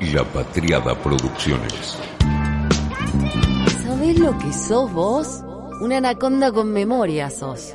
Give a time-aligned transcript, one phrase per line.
[0.00, 1.98] La Patriada Producciones.
[3.82, 5.42] ¿Sabés lo que sos vos?
[5.80, 7.74] Una anaconda con memoria sos.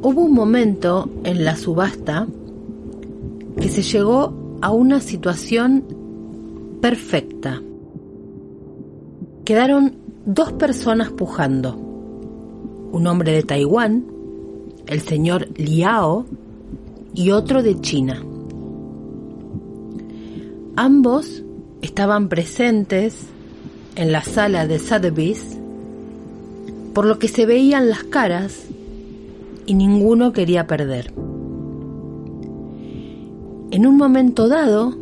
[0.00, 2.26] Hubo un momento en la subasta
[3.60, 4.32] que se llegó
[4.62, 5.84] a una situación
[6.80, 7.60] perfecta.
[9.44, 9.94] Quedaron
[10.24, 11.87] dos personas pujando.
[12.90, 14.04] Un hombre de Taiwán,
[14.86, 16.26] el señor Liao,
[17.14, 18.22] y otro de China.
[20.76, 21.42] Ambos
[21.82, 23.26] estaban presentes
[23.96, 25.58] en la sala de Sotheby's,
[26.94, 28.66] por lo que se veían las caras
[29.66, 31.12] y ninguno quería perder.
[33.70, 34.96] En un momento dado,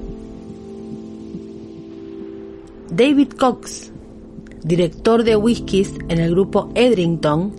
[2.91, 3.93] David Cox,
[4.63, 7.53] director de whiskies en el grupo Edrington,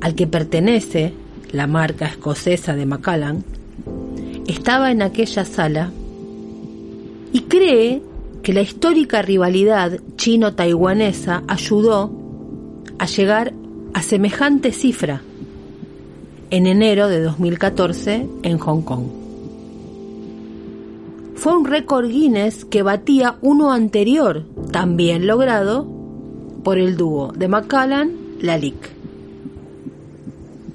[0.00, 1.12] al que pertenece
[1.52, 3.44] la marca escocesa de Macallan,
[4.46, 5.90] estaba en aquella sala
[7.32, 8.02] y cree
[8.42, 12.10] que la histórica rivalidad chino-taiwanesa ayudó
[12.98, 13.52] a llegar
[13.94, 15.22] a semejante cifra
[16.50, 19.04] en enero de 2014 en Hong Kong.
[21.34, 25.97] Fue un récord Guinness que batía uno anterior, también logrado
[26.62, 28.90] por el dúo de Macallan Lalique.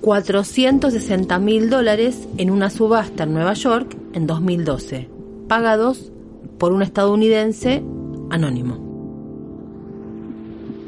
[0.01, 5.07] 460 mil dólares en una subasta en Nueva York en 2012,
[5.47, 6.11] pagados
[6.57, 7.81] por un estadounidense
[8.29, 8.77] anónimo.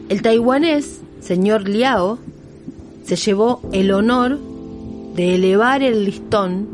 [0.10, 2.20] El taiwanés, señor Liao,
[3.06, 4.38] se llevó el honor
[5.16, 6.68] de elevar el listón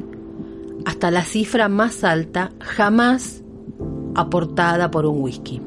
[0.86, 3.42] hasta la cifra más alta jamás
[4.16, 5.62] aportada por un whisky.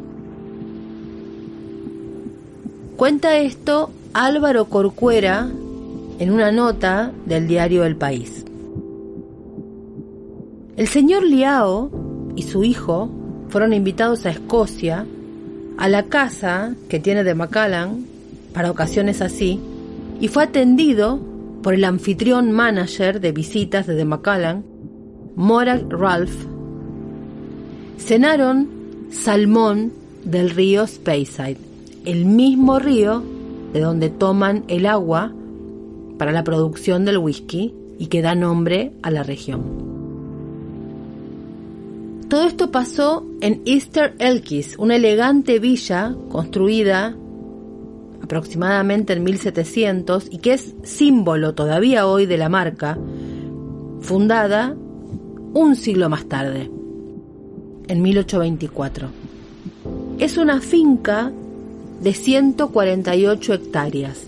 [2.97, 5.51] Cuenta esto Álvaro Corcuera
[6.21, 8.45] en una nota del diario El País.
[10.77, 11.91] El señor Liao
[12.37, 13.11] y su hijo
[13.49, 15.07] fueron invitados a Escocia,
[15.77, 18.07] a la casa que tiene de Macallan,
[18.53, 19.59] para ocasiones así,
[20.21, 21.19] y fue atendido
[21.65, 24.65] por el anfitrión manager de visitas de The Macallan,
[25.35, 26.47] Morag Ralph.
[27.99, 28.69] Cenaron
[29.11, 29.93] salmón
[30.25, 31.74] del río Speyside,
[32.05, 33.23] el mismo río
[33.73, 35.33] de donde toman el agua
[36.19, 39.85] para la producción del whisky y que da nombre a la región.
[42.29, 47.17] Todo esto pasó en Easter Elkis, una elegante villa construida
[48.23, 52.99] aproximadamente en 1700 y que es símbolo todavía hoy de la marca,
[54.01, 54.75] fundada
[55.53, 56.71] un siglo más tarde,
[57.87, 59.09] en 1824.
[60.19, 61.33] Es una finca
[62.01, 64.27] de 148 hectáreas.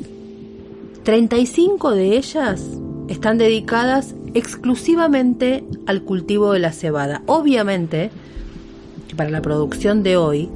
[1.05, 2.65] 35 de ellas
[3.09, 7.23] están dedicadas exclusivamente al cultivo de la cebada.
[7.27, 8.11] Obviamente,
[9.17, 10.49] para la producción de hoy,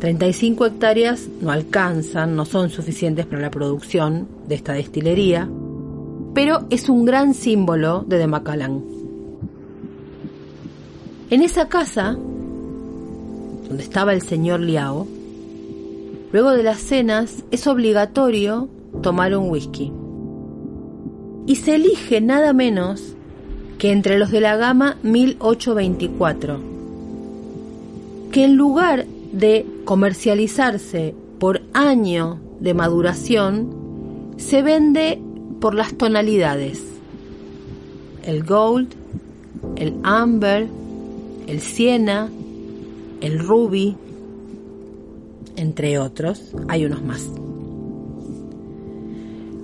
[0.00, 5.48] 35 hectáreas no alcanzan, no son suficientes para la producción de esta destilería,
[6.34, 8.82] pero es un gran símbolo de Demacalán.
[11.30, 12.16] En esa casa,
[13.68, 15.06] donde estaba el señor Liao,
[16.32, 18.68] luego de las cenas es obligatorio
[19.02, 19.92] tomar un whisky.
[21.46, 23.14] Y se elige nada menos
[23.78, 26.60] que entre los de la gama 1824,
[28.30, 35.20] que en lugar de comercializarse por año de maduración, se vende
[35.60, 36.80] por las tonalidades.
[38.24, 38.94] El gold,
[39.76, 40.68] el amber,
[41.46, 42.30] el siena,
[43.20, 43.96] el ruby,
[45.56, 47.28] entre otros, hay unos más.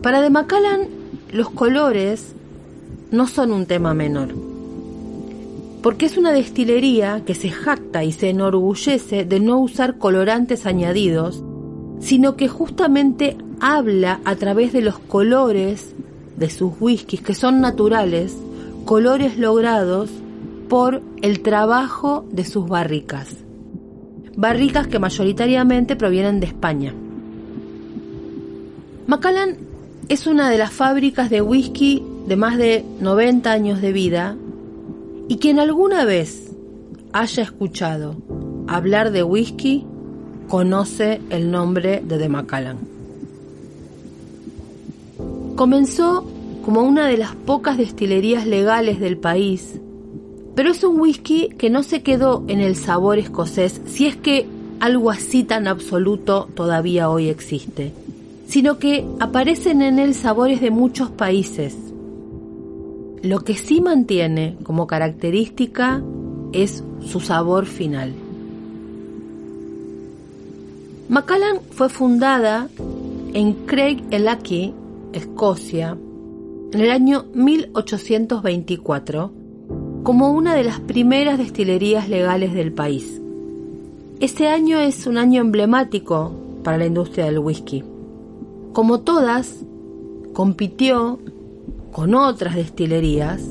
[0.03, 0.89] Para De Macallan,
[1.33, 2.33] los colores
[3.11, 4.29] no son un tema menor
[5.83, 11.43] porque es una destilería que se jacta y se enorgullece de no usar colorantes añadidos,
[12.01, 15.95] sino que justamente habla a través de los colores
[16.37, 18.37] de sus whiskies, que son naturales,
[18.85, 20.11] colores logrados
[20.69, 23.37] por el trabajo de sus barricas.
[24.39, 26.95] Barricas que mayoritariamente provienen de España.
[29.09, 29.57] Macallan
[30.09, 34.37] es una de las fábricas de whisky de más de 90 años de vida
[35.27, 36.53] y quien alguna vez
[37.13, 38.15] haya escuchado
[38.69, 39.85] hablar de whisky
[40.47, 42.79] conoce el nombre de The Macallan.
[45.57, 46.25] Comenzó
[46.65, 49.81] como una de las pocas destilerías legales del país,
[50.59, 54.49] pero es un whisky que no se quedó en el sabor escocés, si es que
[54.81, 57.93] algo así tan absoluto todavía hoy existe,
[58.49, 61.77] sino que aparecen en él sabores de muchos países.
[63.23, 66.03] Lo que sí mantiene como característica
[66.51, 68.13] es su sabor final.
[71.09, 72.69] Macallan fue fundada
[73.33, 74.75] en Craig Ellachie,
[75.13, 75.97] Escocia,
[76.73, 79.38] en el año 1824
[80.03, 83.21] como una de las primeras destilerías legales del país.
[84.21, 86.33] Este año es un año emblemático
[86.65, 87.85] para la industria del whisky.
[88.73, 89.65] Como todas,
[90.33, 91.19] compitió
[91.93, 93.43] con otras destilerías,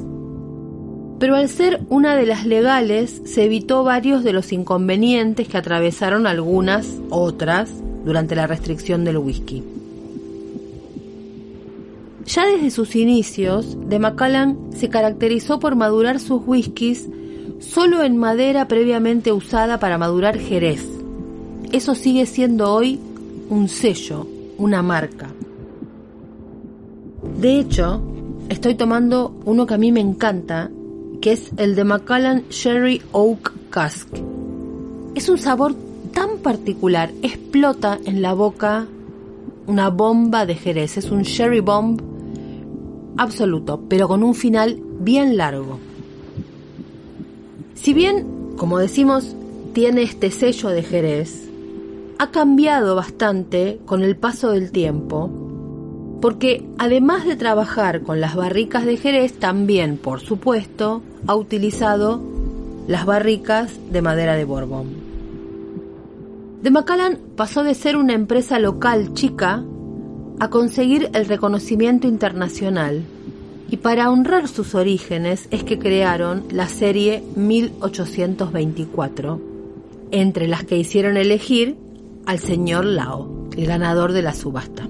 [1.19, 6.27] pero al ser una de las legales se evitó varios de los inconvenientes que atravesaron
[6.27, 7.69] algunas otras
[8.05, 9.63] durante la restricción del whisky.
[12.27, 17.07] Ya desde sus inicios, de Macallan se caracterizó por madurar sus whiskies
[17.59, 20.85] solo en madera previamente usada para madurar jerez.
[21.71, 22.99] Eso sigue siendo hoy
[23.49, 24.27] un sello,
[24.57, 25.29] una marca.
[27.39, 28.01] De hecho,
[28.49, 30.69] estoy tomando uno que a mí me encanta,
[31.21, 34.09] que es el de Macallan Sherry Oak Cask.
[35.15, 35.75] Es un sabor
[36.13, 38.85] tan particular, explota en la boca
[39.65, 42.16] una bomba de jerez, es un sherry bomb
[43.17, 45.79] absoluto, pero con un final bien largo.
[47.75, 49.35] Si bien, como decimos,
[49.73, 51.49] tiene este sello de Jerez,
[52.19, 55.29] ha cambiado bastante con el paso del tiempo,
[56.21, 62.19] porque además de trabajar con las barricas de Jerez, también, por supuesto, ha utilizado
[62.87, 64.87] las barricas de madera de Borbón.
[66.61, 69.63] De Macallan pasó de ser una empresa local chica
[70.39, 73.03] a conseguir el reconocimiento internacional
[73.69, 79.41] y para honrar sus orígenes es que crearon la serie 1824,
[80.11, 81.75] entre las que hicieron elegir
[82.25, 84.87] al señor Lao, el ganador de la subasta.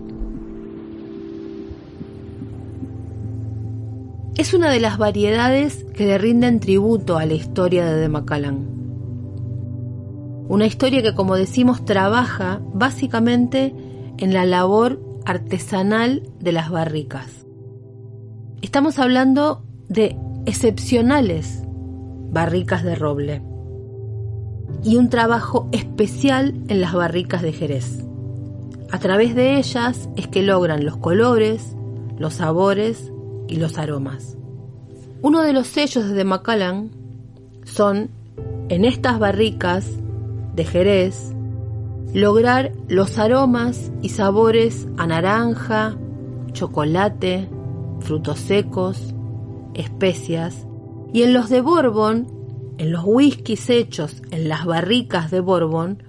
[4.36, 8.68] Es una de las variedades que le rinden tributo a la historia de De Macallan.
[10.48, 13.74] Una historia que, como decimos, trabaja básicamente
[14.20, 17.46] en la labor artesanal de las barricas.
[18.62, 20.16] Estamos hablando de
[20.46, 21.64] excepcionales
[22.32, 23.42] barricas de roble
[24.86, 28.06] y un trabajo especial en las barricas de Jerez.
[28.90, 31.76] A través de ellas es que logran los colores,
[32.18, 33.12] los sabores
[33.50, 34.38] y los aromas.
[35.22, 36.90] Uno de los sellos de Macallan
[37.66, 38.10] son,
[38.70, 39.90] en estas barricas
[40.56, 41.34] de Jerez,
[42.18, 45.96] lograr los aromas y sabores a naranja,
[46.52, 47.48] chocolate,
[48.00, 49.14] frutos secos,
[49.76, 50.66] especias,
[51.14, 52.28] y en los de Bourbon,
[52.80, 56.02] en los whiskies hechos en las barricas de Bourbon,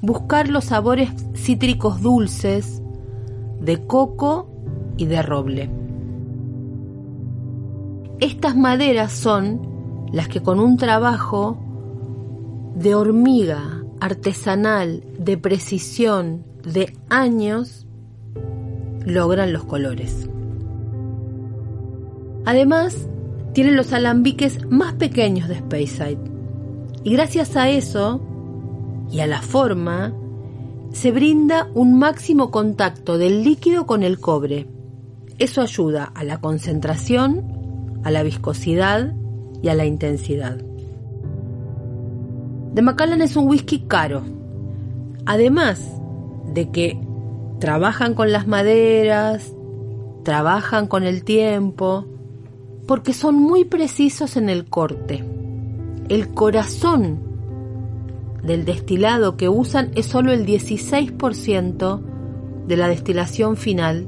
[0.00, 2.80] buscar los sabores cítricos dulces
[3.60, 4.48] de coco
[4.96, 5.70] y de roble.
[8.20, 11.58] Estas maderas son las que con un trabajo
[12.76, 17.86] de hormiga artesanal, de precisión, de años,
[19.04, 20.26] logran los colores.
[22.46, 23.10] Además,
[23.52, 26.18] tienen los alambiques más pequeños de Speyside.
[27.04, 28.22] Y gracias a eso,
[29.12, 30.14] y a la forma,
[30.92, 34.66] se brinda un máximo contacto del líquido con el cobre.
[35.38, 39.12] Eso ayuda a la concentración, a la viscosidad
[39.62, 40.56] y a la intensidad.
[42.72, 44.37] De Macallan es un whisky caro.
[45.28, 45.78] Además
[46.54, 46.98] de que
[47.60, 49.52] trabajan con las maderas,
[50.24, 52.06] trabajan con el tiempo,
[52.86, 55.22] porque son muy precisos en el corte.
[56.08, 57.20] El corazón
[58.42, 62.00] del destilado que usan es solo el 16%
[62.66, 64.06] de la destilación final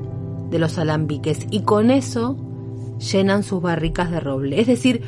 [0.48, 2.38] de los alambiques y con eso
[2.98, 4.58] llenan sus barricas de roble.
[4.58, 5.02] Es decir,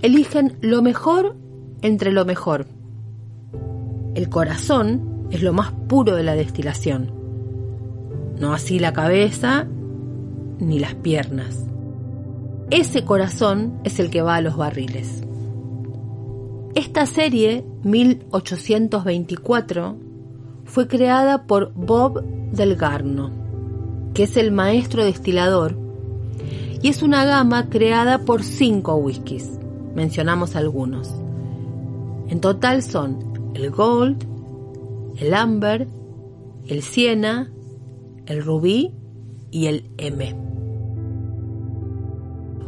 [0.00, 1.36] eligen lo mejor
[1.82, 2.66] entre lo mejor.
[4.14, 7.12] El corazón es lo más puro de la destilación,
[8.38, 9.66] no así la cabeza
[10.58, 11.64] ni las piernas.
[12.70, 15.22] Ese corazón es el que va a los barriles.
[16.74, 19.96] Esta serie, 1824,
[20.64, 22.22] fue creada por Bob
[22.52, 23.30] Delgarno,
[24.14, 25.76] que es el maestro destilador,
[26.80, 29.58] y es una gama creada por cinco whiskies.
[29.94, 31.12] Mencionamos algunos.
[32.28, 34.24] En total son el Gold,
[35.20, 35.86] el Amber,
[36.66, 37.52] el Siena,
[38.26, 38.94] el Rubí
[39.50, 40.34] y el M.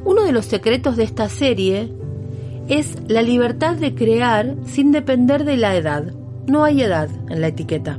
[0.04, 1.92] Uno de los secretos de esta serie
[2.68, 6.12] es la libertad de crear sin depender de la edad.
[6.46, 7.98] No hay edad en la etiqueta.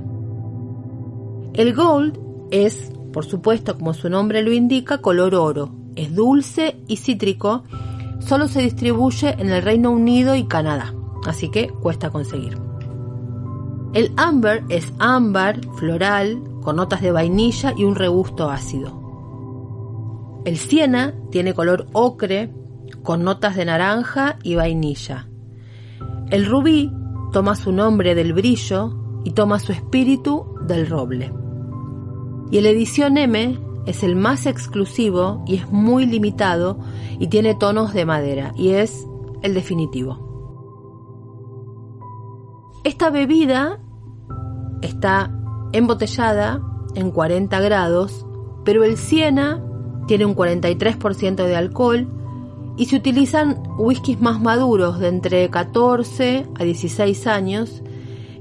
[1.53, 2.19] El Gold
[2.51, 5.71] es, por supuesto, como su nombre lo indica, color oro.
[5.95, 7.63] Es dulce y cítrico.
[8.19, 10.93] Solo se distribuye en el Reino Unido y Canadá,
[11.25, 12.72] así que cuesta conseguir.
[13.93, 20.41] El Amber es ámbar, floral, con notas de vainilla y un regusto ácido.
[20.45, 22.51] El Siena tiene color ocre,
[23.03, 25.27] con notas de naranja y vainilla.
[26.31, 26.91] El rubí
[27.31, 31.31] toma su nombre del brillo y toma su espíritu del roble.
[32.49, 36.79] Y el edición M es el más exclusivo y es muy limitado
[37.19, 39.07] y tiene tonos de madera y es
[39.43, 40.23] el definitivo.
[42.83, 43.79] Esta bebida
[44.83, 45.31] está
[45.71, 46.61] embotellada
[46.95, 48.25] en 40 grados,
[48.63, 49.61] pero el Siena
[50.07, 52.07] tiene un 43% de alcohol
[52.77, 57.83] y se utilizan whiskies más maduros de entre 14 a 16 años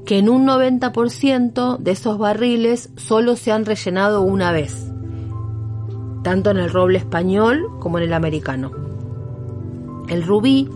[0.04, 4.90] que en un 90% de esos barriles solo se han rellenado una vez,
[6.22, 8.72] tanto en el roble español como en el americano.
[10.08, 10.68] El rubí,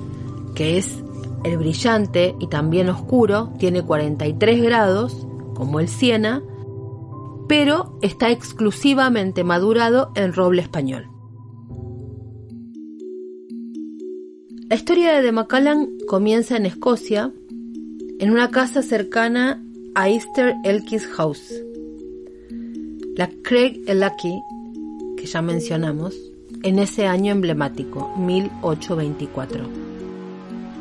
[0.54, 1.02] que es
[1.44, 5.25] el brillante y también oscuro, tiene 43 grados,
[5.56, 6.42] como el siena,
[7.48, 11.08] pero está exclusivamente madurado en roble español.
[14.68, 17.32] La historia de Macallan comienza en Escocia,
[18.18, 19.62] en una casa cercana
[19.94, 21.54] a Easter Elkis House.
[23.14, 24.42] La Craig Lucky,
[25.16, 26.14] que ya mencionamos,
[26.62, 29.64] en ese año emblemático, 1824.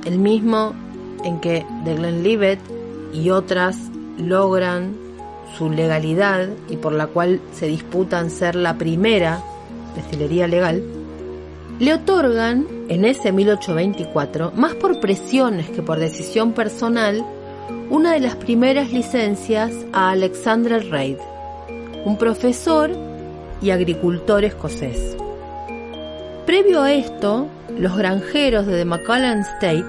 [0.06, 0.74] El mismo
[1.24, 2.60] en que The Glenlivet
[3.14, 3.78] y otras
[4.18, 4.96] logran
[5.58, 9.42] su legalidad y por la cual se disputan ser la primera
[9.96, 10.84] destilería legal,
[11.80, 17.26] le otorgan en ese 1824, más por presiones que por decisión personal,
[17.90, 21.18] una de las primeras licencias a Alexander Reid,
[22.06, 22.92] un profesor
[23.62, 25.18] y agricultor escocés.
[26.46, 29.86] Previo a esto, los granjeros de The State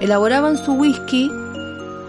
[0.00, 1.30] elaboraban su whisky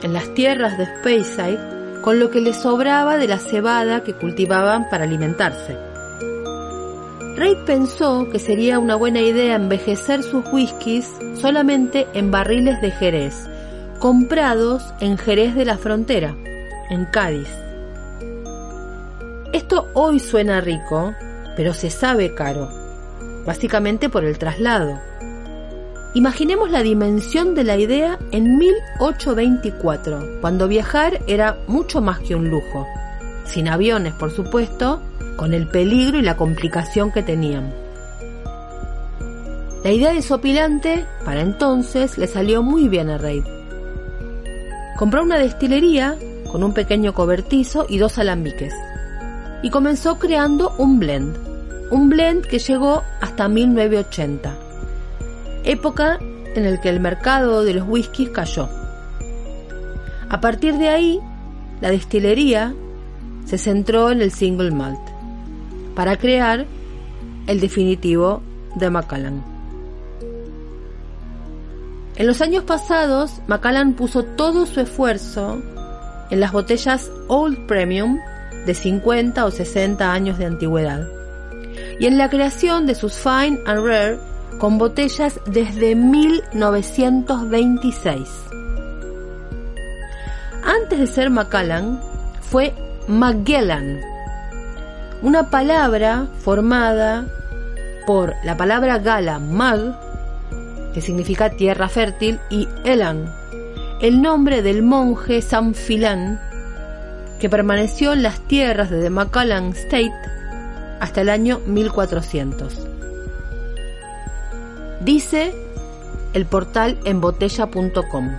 [0.04, 4.90] en las tierras de Speyside con lo que les sobraba de la cebada que cultivaban
[4.90, 5.78] para alimentarse.
[7.36, 13.48] Reid pensó que sería una buena idea envejecer sus whiskies solamente en barriles de Jerez,
[14.00, 16.36] comprados en Jerez de la Frontera,
[16.90, 17.50] en Cádiz.
[19.54, 21.14] Esto hoy suena rico,
[21.56, 22.70] pero se sabe caro,
[23.46, 25.00] básicamente por el traslado.
[26.18, 32.50] Imaginemos la dimensión de la idea en 1824, cuando viajar era mucho más que un
[32.50, 32.88] lujo,
[33.46, 35.00] sin aviones por supuesto,
[35.36, 37.72] con el peligro y la complicación que tenían.
[39.84, 43.44] La idea de para entonces, le salió muy bien a Reid.
[44.98, 46.18] Compró una destilería
[46.52, 48.74] con un pequeño cobertizo y dos alambiques.
[49.62, 51.38] Y comenzó creando un blend.
[51.92, 54.67] Un blend que llegó hasta 1980.
[55.68, 56.18] Época
[56.56, 58.70] en el que el mercado de los whiskies cayó.
[60.30, 61.20] A partir de ahí,
[61.82, 62.74] la destilería
[63.46, 65.00] se centró en el single malt
[65.94, 66.66] para crear
[67.48, 68.42] el definitivo
[68.76, 69.44] de Macallan.
[72.16, 75.62] En los años pasados, Macallan puso todo su esfuerzo
[76.32, 78.18] en las botellas Old Premium
[78.66, 81.08] de 50 o 60 años de antigüedad
[82.00, 84.27] y en la creación de sus Fine and Rare
[84.60, 88.28] con botellas desde 1926.
[90.64, 92.02] Antes de ser Macallan,
[92.42, 92.74] fue
[93.08, 94.02] Magellan,
[95.22, 97.26] una palabra formada
[98.06, 99.98] por la palabra gala mag,
[100.94, 103.34] que significa tierra fértil, y elan,
[104.02, 106.40] el nombre del monje San Filán,
[107.40, 110.14] que permaneció en las tierras de Macallan State
[111.00, 112.97] hasta el año 1400.
[115.02, 115.54] Dice
[116.34, 118.30] el portal embotella.com.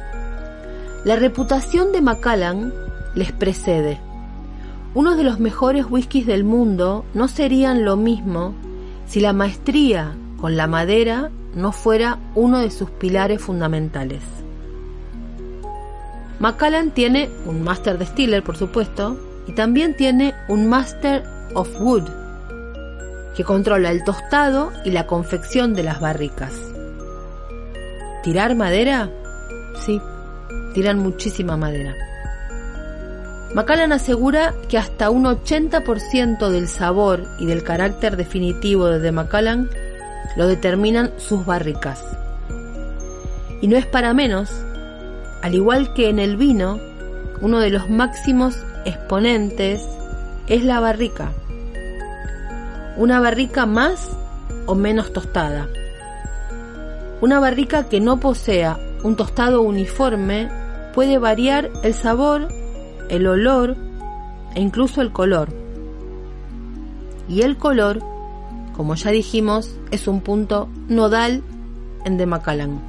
[1.05, 2.73] La reputación de Macallan
[3.15, 4.01] les precede
[4.95, 8.55] uno de los mejores whiskies del mundo no serían lo mismo
[9.07, 14.23] si la maestría con la madera no fuera uno de sus pilares fundamentales.
[16.41, 21.23] Macallan tiene un Master Distiller, por supuesto, y también tiene un Master
[21.55, 22.09] of Wood,
[23.39, 26.53] que controla el tostado y la confección de las barricas.
[28.25, 29.11] ¿Tirar madera?
[29.79, 30.03] Sí,
[30.75, 31.95] tiran muchísima madera.
[33.55, 39.71] Macallan asegura que hasta un 80% del sabor y del carácter definitivo de Macallan
[40.35, 42.03] lo determinan sus barricas.
[43.61, 44.51] Y no es para menos,
[45.43, 46.81] al igual que en el vino,
[47.41, 49.87] uno de los máximos exponentes
[50.49, 51.31] es la barrica.
[52.99, 54.11] Una barrica más
[54.67, 55.69] o menos tostada.
[57.21, 60.49] Una barrica que no posea un tostado uniforme
[60.95, 62.49] puede variar el sabor,
[63.09, 63.77] el olor
[64.57, 65.49] e incluso el color.
[67.29, 68.01] Y el color,
[68.77, 71.45] como ya dijimos, es un punto nodal
[72.05, 72.81] en De Macallan.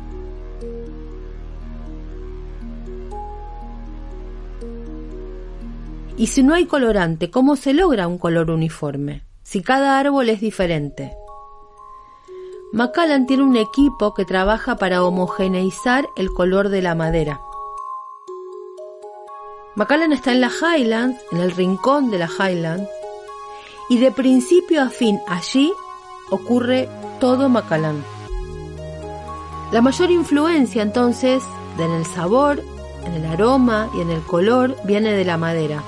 [6.18, 9.29] Y si no hay colorante, ¿cómo se logra un color uniforme?
[9.52, 11.18] Si cada árbol es diferente.
[12.72, 17.42] Macallan tiene un equipo que trabaja para homogeneizar el color de la madera.
[19.74, 22.88] Macallan está en la Highlands, en el rincón de la Highlands,
[23.90, 25.74] y de principio a fin allí
[26.30, 26.88] ocurre
[27.20, 28.04] todo Macallan.
[29.72, 31.42] La mayor influencia entonces
[31.80, 32.62] en el sabor,
[33.04, 35.82] en el aroma y en el color viene de la madera.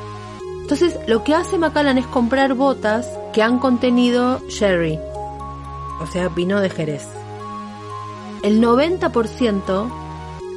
[0.71, 4.97] Entonces lo que hace Macallan es comprar botas que han contenido sherry,
[5.99, 7.05] o sea, vino de Jerez.
[8.41, 9.91] El 90%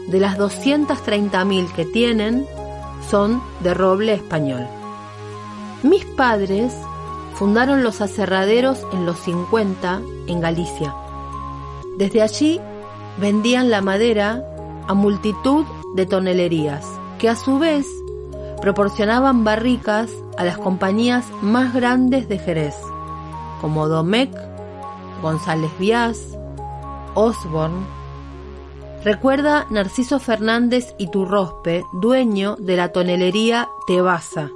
[0.07, 2.47] de las 230.000 que tienen
[3.11, 4.69] son de roble español.
[5.83, 6.73] Mis padres
[7.35, 10.95] fundaron los aserraderos en los 50 en Galicia.
[11.99, 12.61] Desde allí
[13.19, 14.45] vendían la madera
[14.87, 15.65] a multitud
[15.97, 16.87] de tonelerías,
[17.19, 17.85] que a su vez
[18.65, 22.75] proporcionaban barricas a las compañías más grandes de Jerez,
[23.61, 24.35] como Domecq,
[25.21, 26.39] González Víaz,
[27.13, 27.85] Osborne.
[29.05, 34.51] Recuerda Narciso Fernández Iturrospe, dueño de la tonelería Tebasa,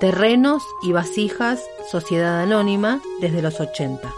[0.00, 4.14] Terrenos y Vasijas, Sociedad Anónima, desde los 80.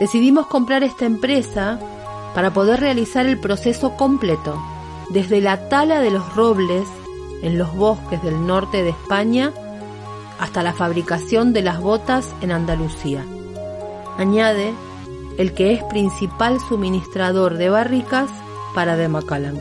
[0.00, 1.78] Decidimos comprar esta empresa
[2.34, 4.60] para poder realizar el proceso completo,
[5.10, 6.88] desde la tala de los robles
[7.42, 9.52] en los bosques del norte de España
[10.38, 13.24] hasta la fabricación de las botas en Andalucía.
[14.16, 14.72] Añade
[15.38, 18.30] el que es principal suministrador de barricas
[18.74, 19.58] para de Macallan.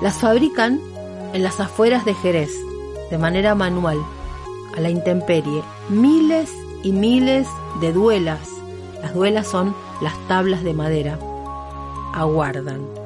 [0.00, 0.80] Las fabrican
[1.32, 2.52] en las afueras de Jerez,
[3.10, 3.98] de manera manual,
[4.76, 6.50] a la intemperie, miles
[6.82, 7.48] y miles
[7.80, 8.48] de duelas.
[9.02, 11.18] Las duelas son las tablas de madera.
[12.14, 12.97] Aguardan.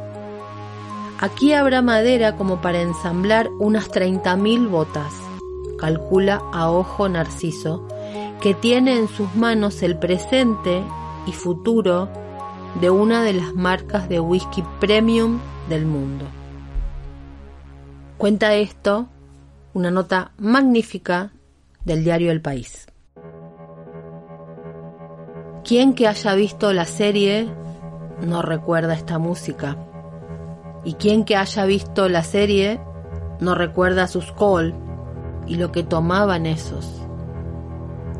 [1.22, 5.14] Aquí habrá madera como para ensamblar unas 30.000 botas,
[5.78, 7.86] calcula a ojo Narciso,
[8.40, 10.82] que tiene en sus manos el presente
[11.24, 12.08] y futuro
[12.80, 16.24] de una de las marcas de whisky premium del mundo.
[18.18, 19.06] Cuenta esto
[19.74, 21.30] una nota magnífica
[21.84, 22.88] del diario El País.
[25.62, 27.48] Quien que haya visto la serie
[28.26, 29.76] no recuerda esta música
[30.84, 32.80] y quien que haya visto la serie
[33.40, 34.74] no recuerda sus col
[35.46, 37.02] y lo que tomaban esos.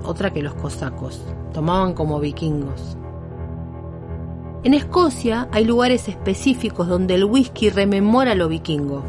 [0.05, 1.23] Otra que los cosacos,
[1.53, 2.97] tomaban como vikingos.
[4.65, 9.03] En Escocia hay lugares específicos donde el whisky rememora lo vikingo.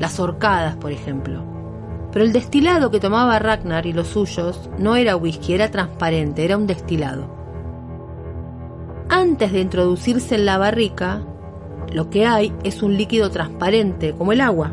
[0.00, 1.44] Las horcadas, por ejemplo.
[2.10, 6.56] Pero el destilado que tomaba Ragnar y los suyos no era whisky, era transparente, era
[6.56, 7.28] un destilado.
[9.08, 11.22] Antes de introducirse en la barrica,
[11.96, 14.70] lo que hay es un líquido transparente, como el agua.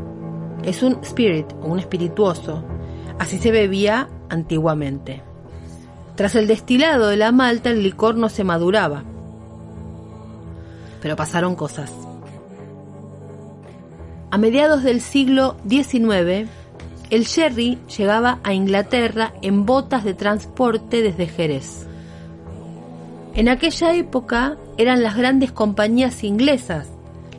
[0.61, 2.61] Es un spirit o un espirituoso.
[3.17, 5.23] Así se bebía antiguamente.
[6.15, 9.05] Tras el destilado de la malta, el licor no se maduraba.
[11.01, 11.93] Pero pasaron cosas.
[14.29, 16.49] A mediados del siglo XIX,
[17.09, 21.87] el sherry llegaba a Inglaterra en botas de transporte desde Jerez.
[23.33, 26.92] En aquella época eran las grandes compañías inglesas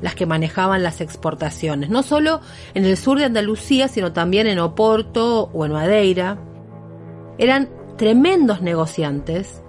[0.05, 2.43] las que manejaban las exportaciones, no solo
[2.75, 6.37] en el sur de Andalucía, sino también en Oporto o en Madeira.
[7.39, 9.63] Eran tremendos negociantes.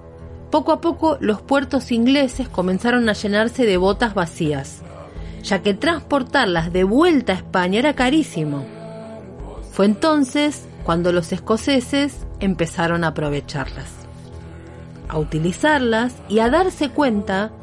[0.52, 4.82] Poco a poco los puertos ingleses comenzaron a llenarse de botas vacías,
[5.42, 8.66] ya que transportarlas de vuelta a España era carísimo.
[9.72, 13.88] Fue entonces cuando los escoceses empezaron a aprovecharlas,
[15.08, 17.54] a utilizarlas y a darse cuenta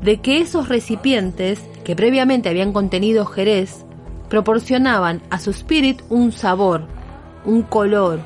[0.00, 3.84] de que esos recipientes que previamente habían contenido jerez,
[4.28, 6.86] proporcionaban a su spirit un sabor,
[7.44, 8.20] un color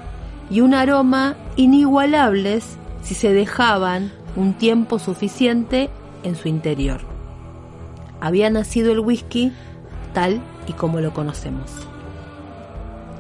[0.51, 5.91] y un aroma inigualables si se dejaban un tiempo suficiente
[6.23, 7.01] en su interior.
[8.21, 9.53] Había nacido el whisky
[10.13, 11.71] tal y como lo conocemos.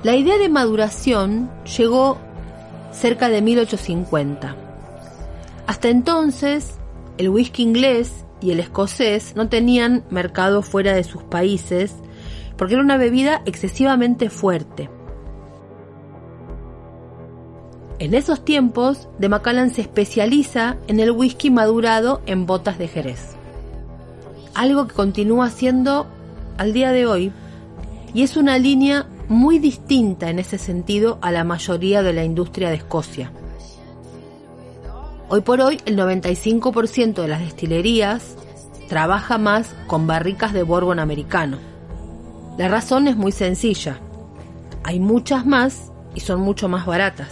[0.03, 2.18] La idea de maduración llegó
[2.92, 4.57] cerca de 1850.
[5.66, 6.75] Hasta entonces,
[7.18, 11.94] el whisky inglés y el escocés no tenían mercado fuera de sus países
[12.57, 14.90] porque era una bebida excesivamente fuerte.
[17.99, 23.37] En esos tiempos, de Macallan se especializa en el whisky madurado en botas de Jerez.
[24.55, 26.07] Algo que continúa siendo
[26.59, 27.33] al día de hoy
[28.12, 32.68] y es una línea muy distinta en ese sentido a la mayoría de la industria
[32.68, 33.33] de Escocia.
[35.29, 38.37] Hoy por hoy el 95% de las destilerías
[38.89, 41.59] trabaja más con barricas de bourbon americano.
[42.57, 43.99] La razón es muy sencilla.
[44.85, 47.29] Hay muchas más y son mucho más baratas.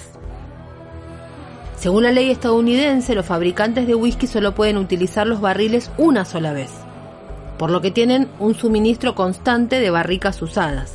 [1.77, 6.53] Según la ley estadounidense, los fabricantes de whisky solo pueden utilizar los barriles una sola
[6.53, 6.73] vez,
[7.59, 10.95] por lo que tienen un suministro constante de barricas usadas.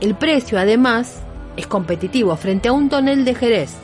[0.00, 1.20] El precio, además,
[1.56, 3.76] es competitivo frente a un tonel de Jerez,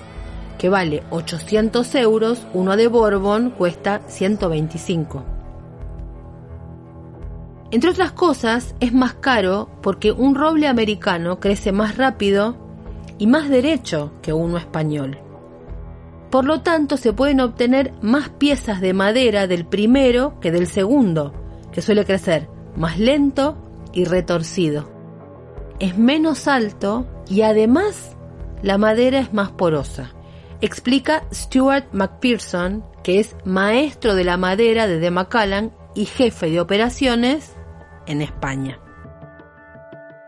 [0.59, 5.25] que vale 800 euros, uno de Bourbon cuesta 125.
[7.71, 12.57] Entre otras cosas, es más caro porque un roble americano crece más rápido
[13.19, 15.19] y más derecho que uno español.
[16.31, 21.33] Por lo tanto, se pueden obtener más piezas de madera del primero que del segundo,
[21.73, 23.57] que suele crecer más lento
[23.93, 24.89] y retorcido.
[25.79, 28.17] Es menos alto y además
[28.63, 30.13] la madera es más porosa.
[30.65, 37.53] Explica Stuart McPherson, que es maestro de la madera de Macallan y jefe de operaciones
[38.07, 38.79] en España.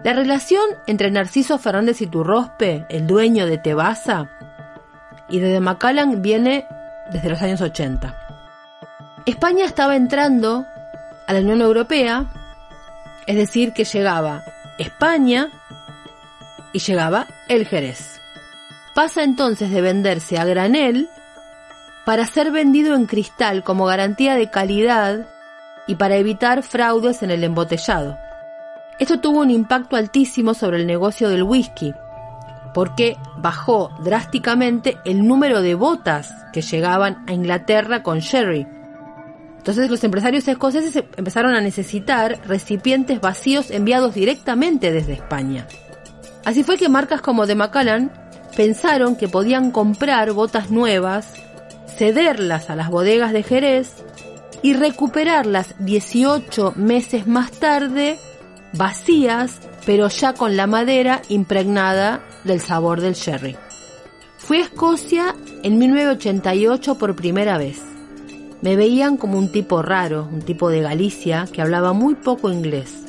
[0.05, 4.31] La relación entre Narciso Fernández y Turrospe, el dueño de Tebasa,
[5.31, 6.67] y de, de Macallan viene
[7.11, 8.15] desde los años 80.
[9.25, 10.67] España estaba entrando
[11.27, 12.27] a la Unión Europea,
[13.27, 14.45] es decir, que llegaba
[14.77, 15.49] España
[16.75, 18.16] y llegaba el Jerez.
[18.97, 21.11] Pasa entonces de venderse a granel
[22.07, 25.27] para ser vendido en cristal como garantía de calidad
[25.87, 28.17] y para evitar fraudes en el embotellado.
[28.99, 31.93] Esto tuvo un impacto altísimo sobre el negocio del whisky,
[32.73, 38.67] porque bajó drásticamente el número de botas que llegaban a Inglaterra con sherry.
[39.59, 45.67] Entonces los empresarios escoceses empezaron a necesitar recipientes vacíos enviados directamente desde España.
[46.47, 48.26] Así fue que marcas como de Macallan
[48.57, 51.35] pensaron que podían comprar botas nuevas,
[51.97, 53.93] cederlas a las bodegas de Jerez
[54.63, 58.19] y recuperarlas 18 meses más tarde
[58.73, 63.57] vacías, pero ya con la madera impregnada del sabor del sherry.
[64.39, 67.81] Fui a Escocia en 1988 por primera vez.
[68.63, 73.05] Me veían como un tipo raro, un tipo de Galicia que hablaba muy poco inglés,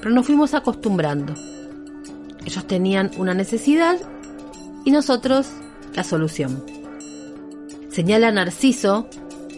[0.00, 1.34] pero nos fuimos acostumbrando.
[2.44, 3.96] Ellos tenían una necesidad
[4.84, 5.48] y nosotros
[5.94, 6.64] la solución.
[7.88, 9.08] Señala Narciso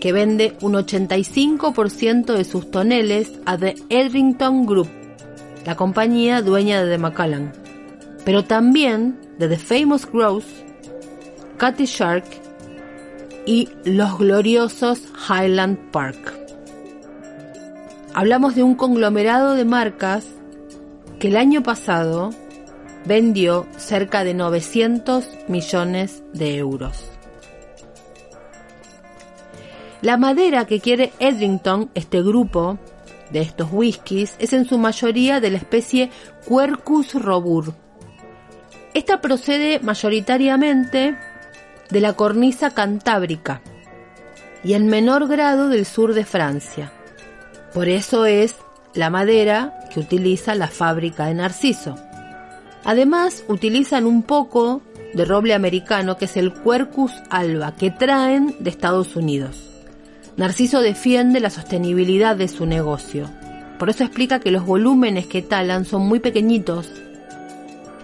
[0.01, 4.89] que vende un 85% de sus toneles a The Edrington Group,
[5.65, 7.53] la compañía dueña de The Macallan,
[8.25, 10.65] pero también de The Famous Grouse,
[11.57, 12.25] Cathy Shark
[13.47, 16.35] y los gloriosos Highland Park.
[18.13, 20.27] Hablamos de un conglomerado de marcas
[21.19, 22.31] que el año pasado
[23.05, 27.11] vendió cerca de 900 millones de euros.
[30.01, 32.79] La madera que quiere Edrington, este grupo
[33.31, 36.11] de estos whiskies, es en su mayoría de la especie
[36.47, 37.75] Quercus robur.
[38.93, 41.17] Esta procede mayoritariamente
[41.91, 43.63] de la cornisa cantábrica
[44.63, 46.93] y en menor grado del sur de Francia.
[47.73, 48.57] Por eso es
[48.95, 51.97] la madera que utiliza la fábrica de Narciso.
[52.85, 54.83] Además, utilizan un poco
[55.15, 59.71] de roble americano que es el Quercus alba que traen de Estados Unidos.
[60.37, 63.31] Narciso defiende la sostenibilidad de su negocio.
[63.79, 66.91] Por eso explica que los volúmenes que talan son muy pequeñitos.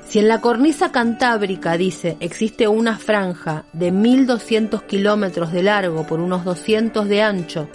[0.07, 6.21] Si en la cornisa cantábrica, dice, existe una franja de 1.200 kilómetros de largo por
[6.21, 7.69] unos 200 de ancho,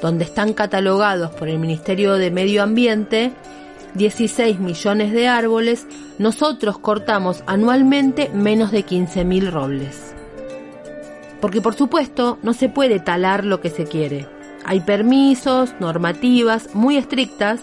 [0.00, 3.32] donde están catalogados por el Ministerio de Medio Ambiente
[3.94, 5.86] 16 millones de árboles,
[6.18, 10.14] nosotros cortamos anualmente menos de 15.000 robles.
[11.40, 14.26] Porque por supuesto no se puede talar lo que se quiere.
[14.64, 17.62] Hay permisos, normativas muy estrictas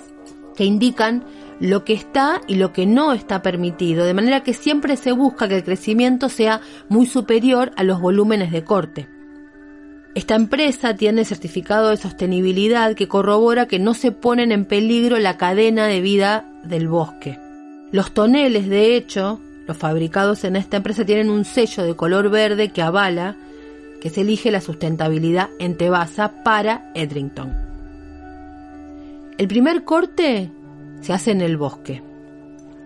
[0.55, 1.23] que indican
[1.59, 5.47] lo que está y lo que no está permitido, de manera que siempre se busca
[5.47, 9.18] que el crecimiento sea muy superior a los volúmenes de corte.
[10.15, 15.37] Esta empresa tiene certificado de sostenibilidad que corrobora que no se ponen en peligro la
[15.37, 17.37] cadena de vida del bosque.
[17.91, 22.69] Los toneles, de hecho, los fabricados en esta empresa tienen un sello de color verde
[22.69, 23.35] que avala
[24.01, 27.53] que se elige la sustentabilidad en Tebasa para Edrington.
[29.37, 30.49] El primer corte
[31.01, 32.01] se hace en el bosque.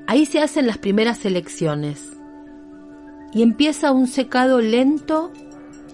[0.08, 2.12] Ahí se hacen las primeras selecciones
[3.34, 5.32] y empieza un secado lento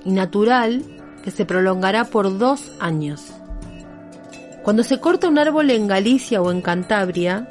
[0.04, 0.84] y natural
[1.24, 3.34] que se prolongará por dos años.
[4.64, 7.48] Cuando se corta un árbol en Galicia o en Cantabria,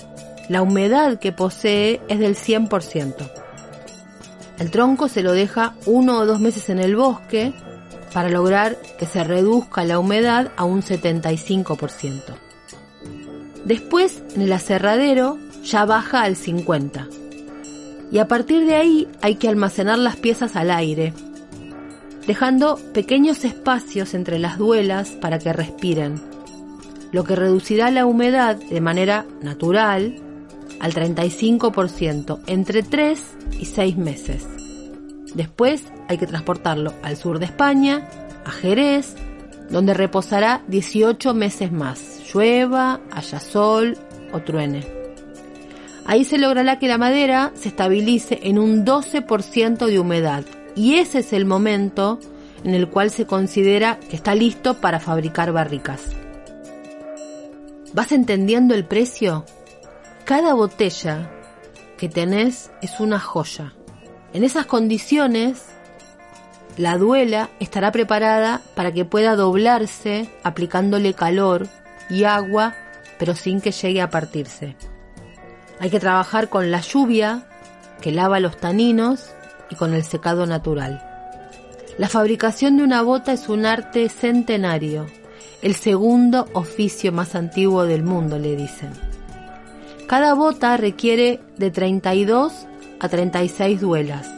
[0.49, 3.31] la humedad que posee es del 100%.
[4.59, 7.53] El tronco se lo deja uno o dos meses en el bosque
[8.13, 12.23] para lograr que se reduzca la humedad a un 75%.
[13.65, 17.09] Después, en el aserradero, ya baja al 50%.
[18.11, 21.13] Y a partir de ahí hay que almacenar las piezas al aire,
[22.29, 26.21] dejando pequeños espacios entre las duelas para que respiren,
[27.11, 30.15] lo que reducirá la humedad de manera natural
[30.79, 33.21] al 35% entre 3
[33.61, 34.47] y 6 meses.
[35.35, 38.07] Después hay que transportarlo al sur de España,
[38.45, 39.17] a Jerez,
[39.71, 43.97] donde reposará 18 meses más, llueva, haya sol
[44.33, 44.87] o truene.
[46.05, 50.45] Ahí se logrará que la madera se estabilice en un 12% de humedad
[50.79, 52.21] y ese es el momento
[52.63, 56.03] en el cual se considera que está listo para fabricar barricas.
[57.93, 59.45] ¿Vas entendiendo el precio?
[60.25, 61.33] Cada botella
[61.97, 63.75] que tenés es una joya.
[64.33, 65.65] En esas condiciones,
[66.77, 71.67] la duela estará preparada para que pueda doblarse aplicándole calor
[72.09, 72.77] y agua,
[73.19, 74.77] pero sin que llegue a partirse.
[75.81, 77.49] Hay que trabajar con la lluvia,
[78.01, 79.33] que lava los taninos,
[79.71, 81.03] y con el secado natural.
[81.99, 85.07] La fabricación de una bota es un arte centenario,
[85.63, 88.91] el segundo oficio más antiguo del mundo, le dicen.
[90.07, 92.53] Cada bota requiere de 32
[93.01, 94.29] a 36 duelas.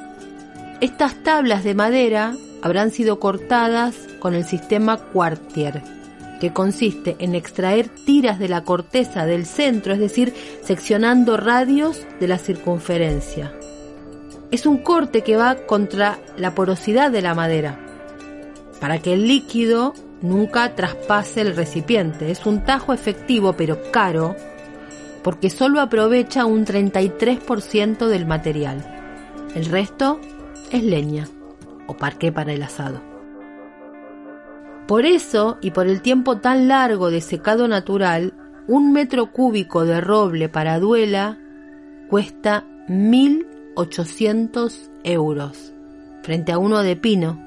[0.80, 5.82] Estas tablas de madera habrán sido cortadas con el sistema Quartier,
[6.40, 12.28] que consiste en extraer tiras de la corteza del centro, es decir, seccionando radios de
[12.28, 13.52] la circunferencia.
[14.50, 17.78] Es un corte que va contra la porosidad de la madera,
[18.80, 22.30] para que el líquido nunca traspase el recipiente.
[22.30, 24.36] Es un tajo efectivo pero caro,
[25.22, 28.84] porque solo aprovecha un 33% del material.
[29.54, 30.20] El resto
[30.70, 31.28] es leña
[31.86, 33.00] o parqué para el asado.
[34.86, 38.34] Por eso, y por el tiempo tan largo de secado natural,
[38.66, 41.38] un metro cúbico de roble para duela
[42.08, 42.64] cuesta
[43.80, 45.72] 1.800 euros,
[46.22, 47.40] frente a uno de pino,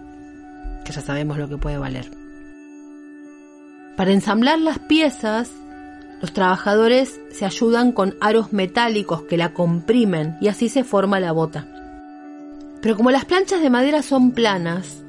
[0.83, 2.09] que ya sabemos lo que puede valer.
[3.95, 5.51] Para ensamblar las piezas,
[6.21, 11.31] los trabajadores se ayudan con aros metálicos que la comprimen y así se forma la
[11.31, 11.67] bota.
[12.81, 15.03] Pero como las planchas de madera son planas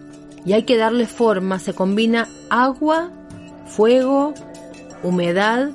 [0.45, 3.11] y hay que darle forma, se combina agua,
[3.67, 4.35] fuego,
[5.03, 5.71] humedad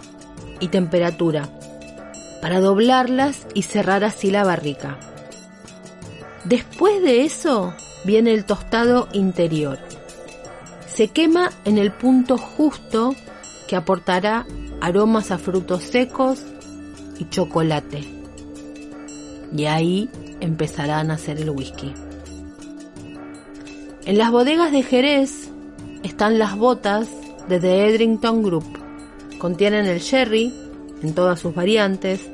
[0.60, 1.50] y temperatura
[2.42, 4.98] para doblarlas y cerrar así la barrica.
[6.50, 9.78] Después de eso viene el tostado interior.
[10.88, 13.14] Se quema en el punto justo
[13.68, 14.48] que aportará
[14.82, 16.44] aromas a frutos secos
[17.20, 18.04] y chocolate.
[19.56, 20.10] Y ahí
[20.40, 21.94] empezará a nacer el whisky.
[24.06, 25.52] En las bodegas de Jerez
[26.02, 27.10] están las botas
[27.48, 28.80] de The Edrington Group.
[29.38, 30.52] Contienen el sherry
[31.04, 32.28] en todas sus variantes,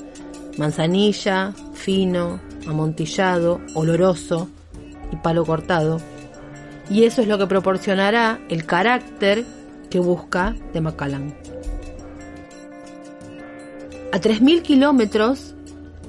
[0.58, 4.50] manzanilla, fino, amontillado, oloroso
[5.12, 6.00] y palo cortado.
[6.90, 9.46] Y eso es lo que proporcionará el carácter
[9.90, 11.34] que busca de Macallan.
[14.12, 15.56] A 3.000 kilómetros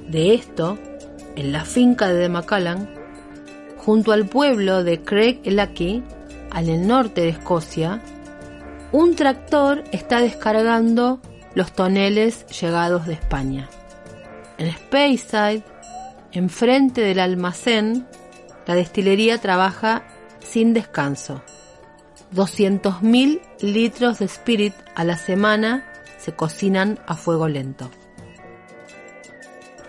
[0.08, 0.78] de esto,
[1.34, 2.88] en la finca de Macallan,
[3.78, 6.02] junto al pueblo de Craig Lucky,
[6.50, 8.00] al norte de Escocia,
[8.92, 11.20] un tractor está descargando
[11.54, 13.68] los toneles llegados de España.
[14.58, 15.62] En Speyside,
[16.36, 18.06] enfrente del almacén,
[18.66, 20.04] la destilería trabaja
[20.40, 21.42] sin descanso.
[22.34, 25.84] 200.000 litros de spirit a la semana
[26.18, 27.90] se cocinan a fuego lento.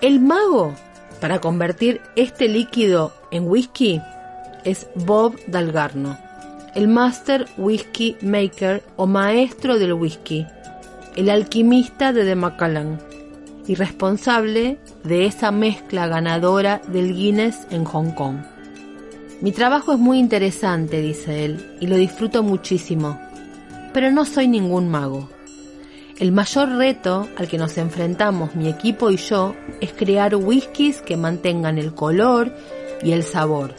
[0.02, 0.74] El mago
[1.20, 4.02] para convertir este líquido en whisky
[4.64, 6.18] es Bob Dalgarno,
[6.76, 10.46] el Master Whisky Maker o maestro del whisky,
[11.16, 13.07] el alquimista de The Macallan.
[13.68, 18.38] Y responsable de esa mezcla ganadora del Guinness en Hong Kong.
[19.42, 23.20] Mi trabajo es muy interesante, dice él, y lo disfruto muchísimo,
[23.94, 25.30] pero no soy ningún mago.
[26.18, 31.18] El mayor reto al que nos enfrentamos mi equipo y yo es crear whiskies que
[31.18, 32.52] mantengan el color
[33.04, 33.76] y el sabor,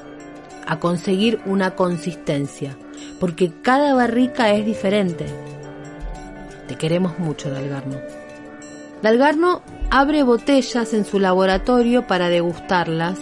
[0.65, 2.77] a conseguir una consistencia,
[3.19, 5.27] porque cada barrica es diferente.
[6.69, 8.18] Te queremos mucho, Dalgarno.
[9.03, 13.21] Dalgarno abre botellas en su laboratorio para degustarlas.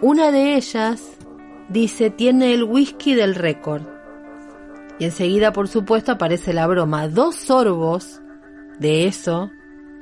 [0.00, 1.02] Una de ellas,
[1.68, 3.82] dice, tiene el whisky del récord.
[4.98, 7.08] Y enseguida, por supuesto, aparece la broma.
[7.08, 8.20] Dos sorbos
[8.78, 9.50] de eso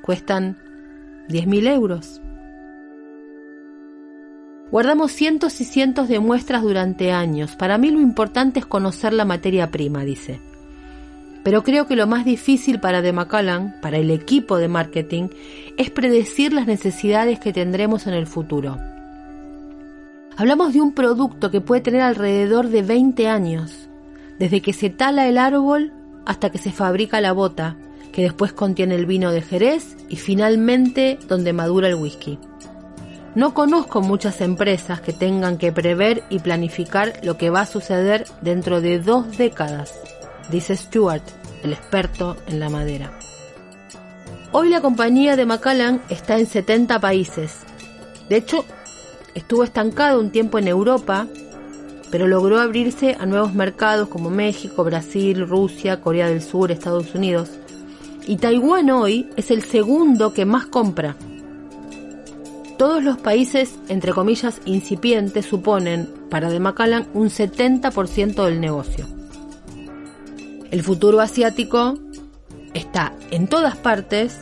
[0.03, 0.59] cuestan
[1.29, 2.21] 10.000 euros.
[4.71, 7.57] Guardamos cientos y cientos de muestras durante años.
[7.57, 10.41] Para mí lo importante es conocer la materia prima, dice.
[11.45, 15.29] Pero creo que lo más difícil para The Macallan, para el equipo de marketing,
[15.77, 18.79] es predecir las necesidades que tendremos en el futuro.
[20.37, 23.89] Hablamos de un producto que puede tener alrededor de 20 años,
[24.39, 25.93] desde que se tala el árbol
[26.27, 27.77] hasta que se fabrica la bota,
[28.11, 32.39] que después contiene el vino de Jerez y finalmente donde madura el whisky.
[33.35, 38.25] No conozco muchas empresas que tengan que prever y planificar lo que va a suceder
[38.41, 39.93] dentro de dos décadas,
[40.51, 41.23] dice Stuart,
[41.63, 43.19] el experto en la madera.
[44.53, 47.61] Hoy la compañía de Macallan está en 70 países.
[48.29, 48.65] De hecho,
[49.35, 51.27] estuvo estancado un tiempo en Europa,
[52.11, 57.51] pero logró abrirse a nuevos mercados como México, Brasil, Rusia, Corea del Sur, Estados Unidos.
[58.27, 61.17] Y Taiwán hoy es el segundo que más compra
[62.77, 69.07] todos los países, entre comillas, incipientes suponen para De Macallan un 70% del negocio.
[70.75, 71.95] El futuro asiático
[72.75, 74.41] está en todas partes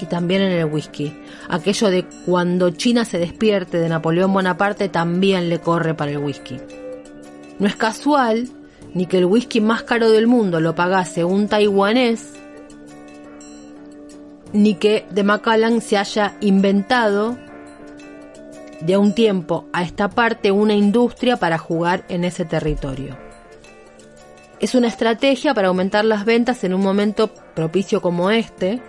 [0.00, 1.14] y también en el whisky.
[1.50, 6.58] Aquello de cuando China se despierte de Napoleón Bonaparte también le corre para el whisky.
[7.58, 8.48] No es casual
[8.94, 12.32] ni que el whisky más caro del mundo lo pagase un taiwanés,
[14.54, 17.36] ni que de Macallan se haya inventado
[18.80, 23.25] de un tiempo a esta parte una industria para jugar en ese territorio.
[24.58, 28.80] Es una estrategia para aumentar las ventas en un momento propicio como este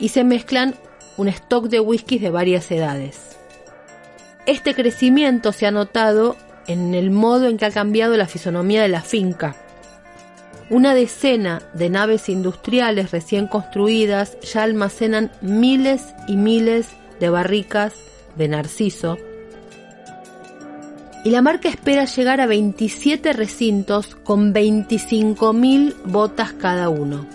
[0.00, 0.74] y se mezclan
[1.16, 3.36] un stock de whiskies de varias edades.
[4.46, 8.88] Este crecimiento se ha notado en el modo en que ha cambiado la fisonomía de
[8.88, 9.54] la finca.
[10.70, 16.88] Una decena de naves industriales recién construidas ya almacenan miles y miles
[17.20, 17.94] de barricas
[18.36, 19.18] de narciso
[21.24, 27.26] y la marca espera llegar a 27 recintos con 25.000 botas cada uno.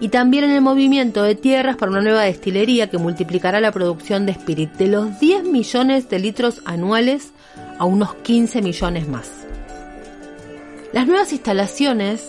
[0.00, 4.26] Y también en el movimiento de tierras para una nueva destilería que multiplicará la producción
[4.26, 7.32] de Spirit de los 10 millones de litros anuales
[7.78, 9.30] a unos 15 millones más.
[10.92, 12.28] Las nuevas instalaciones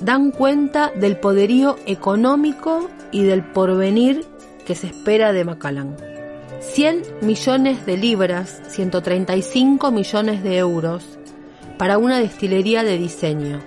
[0.00, 4.24] dan cuenta del poderío económico y del porvenir
[4.66, 6.15] que se espera de Macallan.
[6.72, 11.18] 100 millones de libras, 135 millones de euros,
[11.78, 13.60] para una destilería de diseño,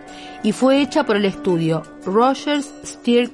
[0.43, 3.31] y fue hecha por el estudio Rogers Stirk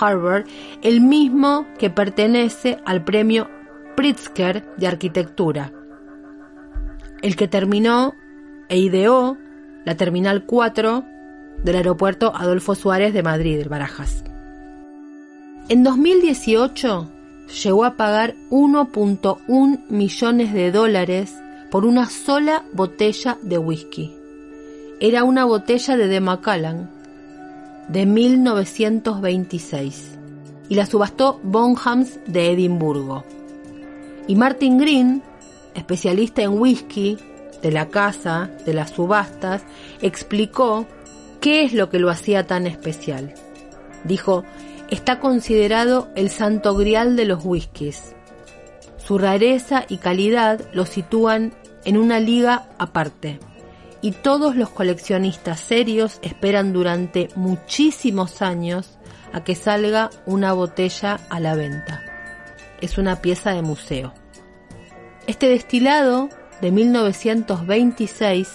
[0.00, 0.46] Harvard,
[0.82, 3.48] el mismo que pertenece al premio
[3.96, 5.72] Pritzker de arquitectura,
[7.20, 8.14] el que terminó
[8.68, 9.36] e ideó
[9.84, 11.04] la Terminal 4
[11.64, 14.24] del aeropuerto Adolfo Suárez de Madrid, el Barajas.
[15.68, 17.08] En 2018,
[17.48, 21.34] llegó a pagar 1.1 millones de dólares
[21.70, 24.14] por una sola botella de whisky.
[25.00, 26.90] Era una botella de The Macallan
[27.88, 30.18] de 1926
[30.68, 33.24] y la subastó Bonhams de Edimburgo.
[34.26, 35.22] Y Martin Green,
[35.74, 37.16] especialista en whisky
[37.62, 39.62] de la casa, de las subastas,
[40.02, 40.86] explicó
[41.40, 43.32] qué es lo que lo hacía tan especial.
[44.04, 44.44] Dijo,
[44.90, 48.14] está considerado el santo grial de los whiskies.
[48.96, 51.52] Su rareza y calidad lo sitúan
[51.84, 53.38] en una liga aparte.
[54.00, 58.98] Y todos los coleccionistas serios esperan durante muchísimos años
[59.32, 62.04] a que salga una botella a la venta.
[62.80, 64.14] Es una pieza de museo.
[65.26, 66.28] Este destilado
[66.60, 68.48] de 1926,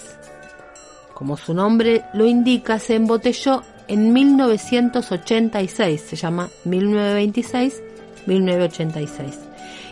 [1.12, 9.38] como su nombre lo indica, se embotelló en 1986, se llama 1926-1986,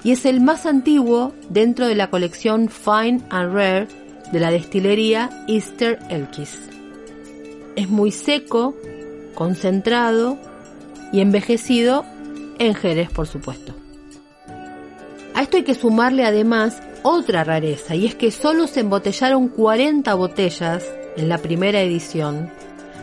[0.05, 3.89] y es el más antiguo dentro de la colección Fine and Rare
[4.33, 6.59] de la destilería Easter Elkis.
[7.77, 8.75] Es muy seco,
[9.35, 10.39] concentrado
[11.13, 12.05] y envejecido
[12.59, 13.75] en Jerez, por supuesto.
[15.35, 20.15] A esto hay que sumarle además otra rareza, y es que solo se embotellaron 40
[20.15, 20.85] botellas
[21.17, 22.51] en la primera edición,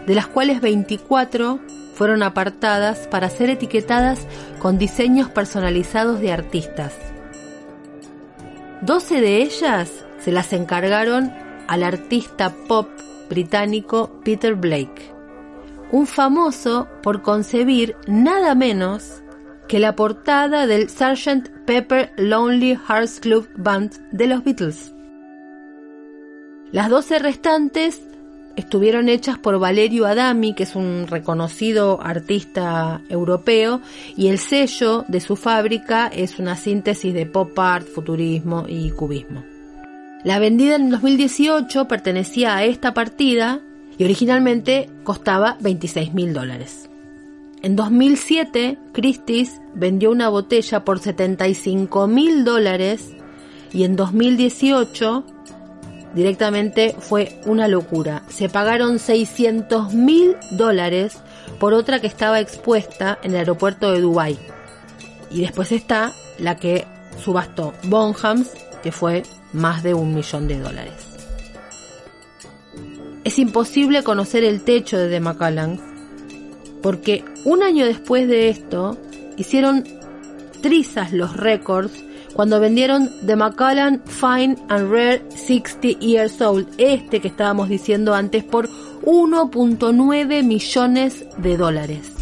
[0.10, 1.60] de las cuales 24
[1.94, 4.26] fueron apartadas para ser etiquetadas
[4.58, 6.96] con diseños personalizados de artistas.
[8.82, 11.32] 12 de ellas se las encargaron
[11.68, 12.90] al artista pop
[13.30, 15.14] británico Peter Blake,
[15.92, 19.22] un famoso por concebir nada menos
[19.68, 21.66] que la portada del Sgt.
[21.68, 24.92] Pepper Lonely Hearts Club Band de los Beatles.
[26.72, 28.09] Las 12 restantes
[28.60, 33.82] estuvieron hechas por Valerio Adami, que es un reconocido artista europeo,
[34.16, 39.44] y el sello de su fábrica es una síntesis de pop art, futurismo y cubismo.
[40.24, 43.62] La vendida en 2018 pertenecía a esta partida
[43.98, 46.90] y originalmente costaba 26 mil dólares.
[47.62, 53.14] En 2007, Christie's vendió una botella por 75 mil dólares
[53.74, 55.26] y en 2018
[56.14, 58.24] directamente fue una locura.
[58.30, 61.18] Se pagaron 600 mil dólares
[61.60, 64.38] por otra que estaba expuesta en el aeropuerto de Dubái.
[65.32, 66.86] Y después está la que
[67.24, 68.52] subastó Bonhams,
[68.82, 70.94] que fue más de un millón de dólares.
[73.24, 75.80] Es imposible conocer el techo de The Macallan,
[76.82, 78.98] porque un año después de esto
[79.38, 79.84] hicieron
[80.62, 81.92] trizas los récords
[82.40, 88.46] cuando vendieron The Macallan Fine and Rare 60 Years Old, este que estábamos diciendo antes,
[88.46, 88.70] por
[89.02, 92.14] 1.9 millones de dólares.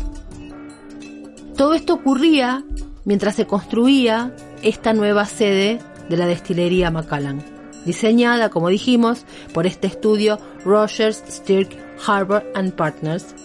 [1.56, 2.64] Todo esto ocurría
[3.06, 5.78] mientras se construía esta nueva sede
[6.10, 7.44] de la destilería Macallan,
[7.86, 13.36] diseñada, como dijimos, por este estudio Rogers, Stirk, Harbor and Partners.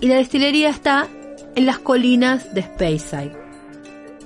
[0.00, 1.08] Y la destilería está
[1.56, 3.45] en las colinas de Speyside.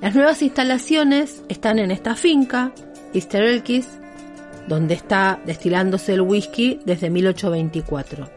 [0.01, 2.73] Las nuevas instalaciones están en esta finca,
[3.13, 3.87] Easter Elkis,
[4.67, 8.31] donde está destilándose el whisky desde 1824.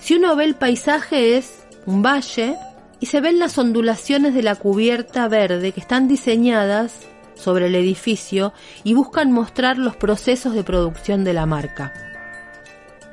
[0.00, 2.56] Si uno ve el paisaje es un valle
[2.98, 7.00] y se ven las ondulaciones de la cubierta verde que están diseñadas
[7.34, 11.92] sobre el edificio y buscan mostrar los procesos de producción de la marca.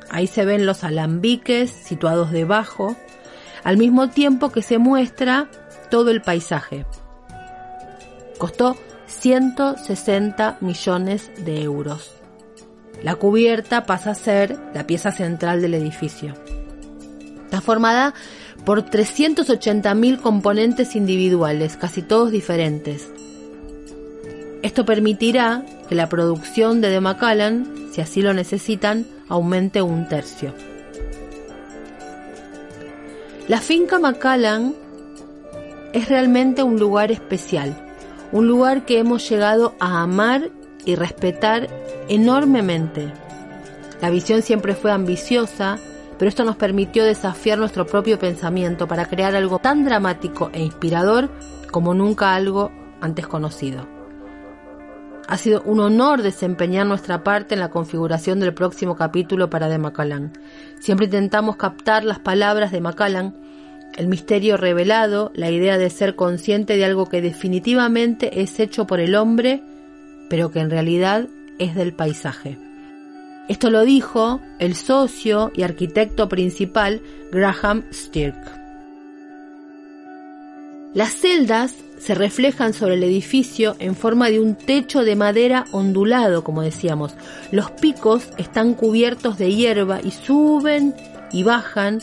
[0.09, 2.95] Ahí se ven los alambiques situados debajo,
[3.65, 5.49] al mismo tiempo que se muestra
[5.89, 6.85] todo el paisaje.
[8.37, 8.75] Costó
[9.07, 12.11] 160 millones de euros.
[13.03, 16.33] La cubierta pasa a ser la pieza central del edificio.
[17.45, 18.13] Está formada
[18.65, 23.09] por 380.000 componentes individuales, casi todos diferentes.
[24.63, 30.53] Esto permitirá que la producción de The Macallan, si así lo necesitan, aumente un tercio.
[33.47, 34.73] La finca Macallan
[35.93, 37.84] es realmente un lugar especial
[38.31, 40.49] un lugar que hemos llegado a amar
[40.85, 41.67] y respetar
[42.09, 43.11] enormemente.
[44.01, 45.79] La visión siempre fue ambiciosa,
[46.17, 51.29] pero esto nos permitió desafiar nuestro propio pensamiento para crear algo tan dramático e inspirador
[51.71, 52.71] como nunca algo
[53.01, 53.87] antes conocido.
[55.27, 59.79] Ha sido un honor desempeñar nuestra parte en la configuración del próximo capítulo para The
[59.79, 60.33] Macallan.
[60.79, 63.35] Siempre intentamos captar las palabras de Macallan
[63.95, 68.99] el misterio revelado, la idea de ser consciente de algo que definitivamente es hecho por
[68.99, 69.61] el hombre,
[70.29, 71.27] pero que en realidad
[71.59, 72.57] es del paisaje.
[73.47, 78.35] Esto lo dijo el socio y arquitecto principal Graham Stirk.
[80.95, 86.43] Las celdas se reflejan sobre el edificio en forma de un techo de madera ondulado,
[86.43, 87.15] como decíamos.
[87.51, 90.95] Los picos están cubiertos de hierba y suben
[91.31, 91.99] y bajan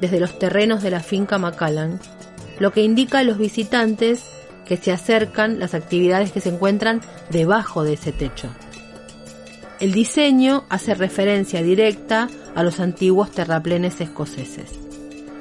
[0.00, 2.00] desde los terrenos de la finca Macallan,
[2.58, 4.24] lo que indica a los visitantes
[4.64, 8.48] que se acercan las actividades que se encuentran debajo de ese techo.
[9.80, 14.70] El diseño hace referencia directa a los antiguos terraplenes escoceses.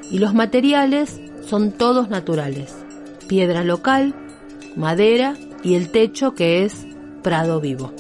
[0.09, 2.73] Y los materiales son todos naturales.
[3.27, 4.15] Piedra local,
[4.75, 6.85] madera y el techo que es
[7.21, 7.93] prado vivo.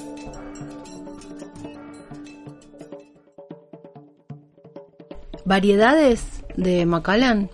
[5.45, 7.49] Variedades de Macallan,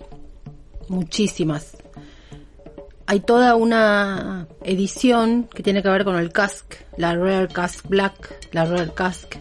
[0.88, 1.76] muchísimas.
[3.06, 8.48] Hay toda una edición que tiene que ver con el cask, la Rare Cask Black,
[8.52, 9.34] la Rare Cask,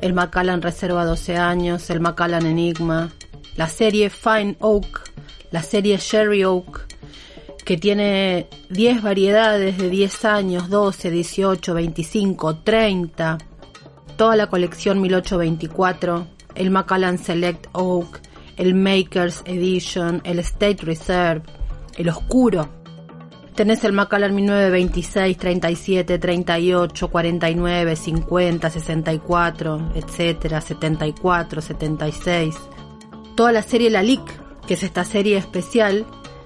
[0.00, 3.10] el Macallan Reserva 12 años, el Macallan Enigma,
[3.56, 5.02] la serie Fine Oak,
[5.50, 6.86] la serie Sherry Oak,
[7.64, 13.38] que tiene 10 variedades de 10 años, 12, 18, 25, 30,
[14.16, 18.20] toda la colección 1824, el Macallan Select Oak,
[18.56, 21.42] el Makers Edition, el State Reserve,
[21.96, 22.68] el Oscuro.
[23.54, 32.56] Tenés el Macallan 1926, 37, 38, 49, 50, 64, etcétera, 74, 76.
[33.36, 34.22] Toda la serie La Lic,
[34.66, 36.04] que es esta serie especial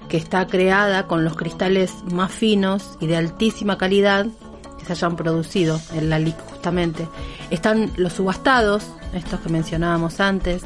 [0.09, 4.25] que está creada con los cristales más finos y de altísima calidad
[4.77, 7.07] que se hayan producido en la LIC justamente.
[7.51, 10.63] Están los subastados, estos que mencionábamos antes,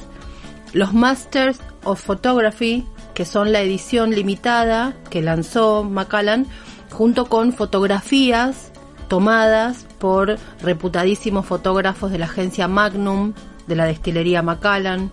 [0.73, 6.47] los Masters of Photography, que son la edición limitada que lanzó Macallan,
[6.91, 8.71] junto con fotografías
[9.07, 13.33] tomadas por reputadísimos fotógrafos de la agencia Magnum,
[13.67, 15.11] de la destilería Macallan.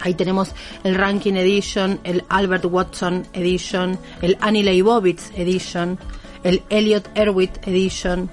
[0.00, 5.98] Ahí tenemos el Rankin Edition, el Albert Watson Edition, el Annie Leibovitz Edition,
[6.42, 8.28] el Elliot Erwitt Edition.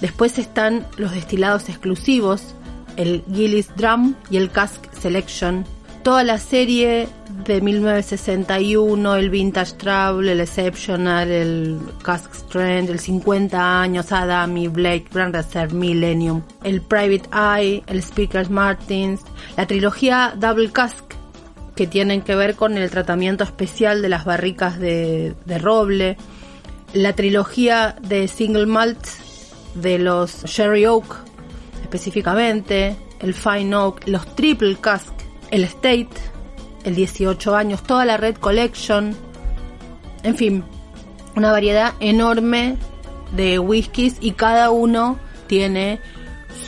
[0.00, 2.54] Después están los destilados exclusivos,
[2.96, 5.64] el Gillis Drum y el Cask Selection,
[6.04, 7.08] toda la serie
[7.46, 15.06] de 1961, el Vintage Travel, el Exceptional, el Cask Strand, el 50 años, Adami, Blake,
[15.10, 19.22] Grand Reserve, Millennium, el Private Eye, el Speakers Martins,
[19.56, 21.14] la trilogía Double Cask,
[21.74, 26.18] que tienen que ver con el tratamiento especial de las barricas de, de roble,
[26.92, 29.06] la trilogía de Single Malt
[29.74, 31.24] de los Sherry Oak
[31.82, 35.13] específicamente, el Fine Oak, los Triple Cask
[35.54, 36.08] el State,
[36.82, 39.16] el 18 años, toda la Red Collection,
[40.24, 40.64] en fin,
[41.36, 42.76] una variedad enorme
[43.36, 46.00] de whiskies y cada uno tiene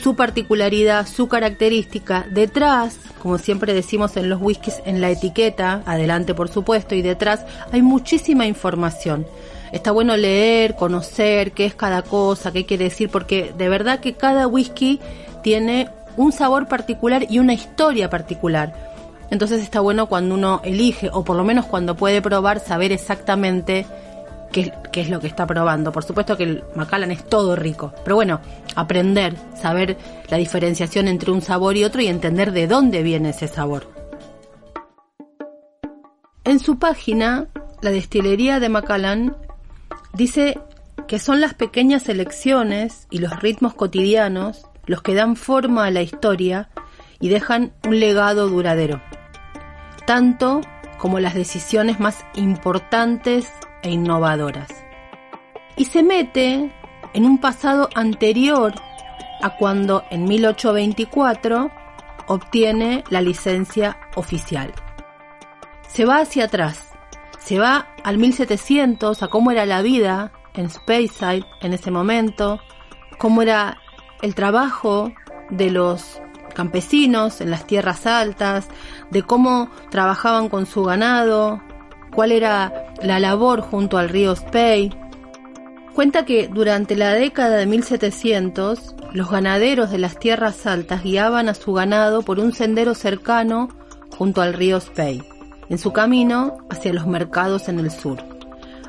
[0.02, 2.26] su particularidad, su característica.
[2.30, 7.44] Detrás, como siempre decimos en los whiskies, en la etiqueta, adelante por supuesto, y detrás
[7.72, 9.26] hay muchísima información.
[9.72, 14.14] Está bueno leer, conocer qué es cada cosa, qué quiere decir, porque de verdad que
[14.14, 15.00] cada whisky
[15.42, 18.74] tiene un sabor particular y una historia particular.
[19.30, 23.86] Entonces está bueno cuando uno elige, o por lo menos cuando puede probar, saber exactamente
[24.52, 25.92] qué, es lo que está probando.
[25.92, 28.40] Por supuesto que el Macallan es todo rico, pero bueno,
[28.74, 29.96] aprender, saber
[30.28, 33.88] la diferenciación entre un sabor y otro y entender de dónde viene ese sabor.
[36.44, 37.48] En su página,
[37.82, 39.36] la destilería de Macallan
[40.14, 40.58] dice
[41.08, 46.02] que son las pequeñas elecciones y los ritmos cotidianos los que dan forma a la
[46.02, 46.70] historia
[47.20, 49.02] y dejan un legado duradero,
[50.06, 50.60] tanto
[50.98, 54.68] como las decisiones más importantes e innovadoras.
[55.76, 56.72] Y se mete
[57.12, 58.74] en un pasado anterior
[59.42, 61.70] a cuando en 1824
[62.28, 64.72] obtiene la licencia oficial.
[65.88, 66.92] Se va hacia atrás,
[67.38, 72.60] se va al 1700 a cómo era la vida en Speyside en ese momento,
[73.18, 73.78] cómo era
[74.22, 75.12] el trabajo
[75.50, 76.20] de los
[76.54, 78.68] campesinos en las tierras altas,
[79.10, 81.60] de cómo trabajaban con su ganado,
[82.14, 84.90] cuál era la labor junto al río Spey.
[85.94, 91.54] Cuenta que durante la década de 1700 los ganaderos de las tierras altas guiaban a
[91.54, 93.68] su ganado por un sendero cercano
[94.16, 95.22] junto al río Spey,
[95.68, 98.18] en su camino hacia los mercados en el sur.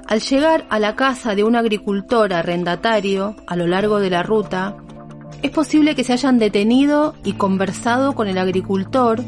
[0.07, 4.77] Al llegar a la casa de un agricultor arrendatario a lo largo de la ruta,
[5.47, 9.23] es posible que se hayan detenido y conversado con el agricultor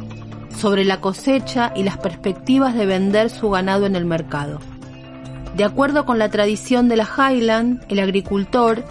[0.55, 4.59] sobre la cosecha y las perspectivas de vender su ganado en el mercado.
[5.55, 8.83] De acuerdo con la tradición de la Highland, el agricultor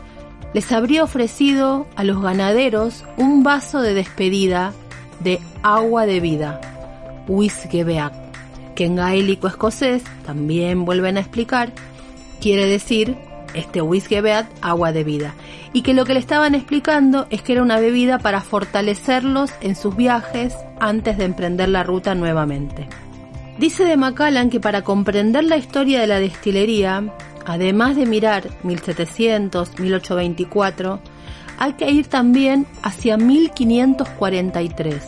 [0.54, 4.72] les habría ofrecido a los ganaderos un vaso de despedida
[5.20, 6.60] de agua de vida,
[7.28, 8.12] Wisgebeak,
[8.74, 11.72] que en gaélico escocés, también vuelven a explicar,
[12.40, 13.18] quiere decir
[13.58, 15.34] este Wisgebeat agua de vida,
[15.72, 19.76] y que lo que le estaban explicando es que era una bebida para fortalecerlos en
[19.76, 22.88] sus viajes antes de emprender la ruta nuevamente.
[23.58, 27.12] Dice de Macallan que para comprender la historia de la destilería,
[27.44, 31.00] además de mirar 1700, 1824,
[31.58, 35.02] hay que ir también hacia 1543,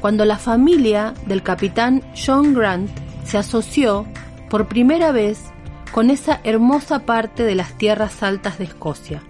[0.00, 2.88] cuando la familia del capitán John Grant
[3.24, 4.06] se asoció
[4.48, 5.44] por primera vez
[5.92, 9.22] con esa hermosa parte de las tierras altas de Escocia,